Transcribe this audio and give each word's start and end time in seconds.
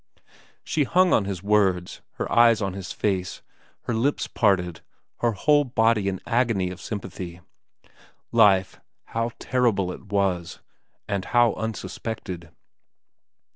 She 0.63 0.83
hung 0.83 1.13
on 1.13 1.25
his 1.25 1.43
words, 1.43 2.01
her 2.13 2.25
eyes 2.31 2.59
on 2.59 2.73
his 2.73 2.91
face, 2.91 3.43
her 3.81 3.93
lips 3.93 4.25
parted, 4.25 4.81
her 5.17 5.33
whole 5.33 5.63
body 5.63 6.09
an 6.09 6.19
agony 6.25 6.71
of 6.71 6.81
sympathy. 6.81 7.39
Life 8.31 8.81
how 9.13 9.29
terrible 9.37 9.91
it 9.91 10.05
was, 10.11 10.59
and 11.07 11.25
how 11.25 11.53
unsuspected. 11.53 12.49